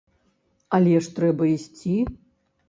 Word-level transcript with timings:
Але 0.77 0.95
ж 1.09 1.11
трэба 1.19 1.51
ісці. 1.57 1.95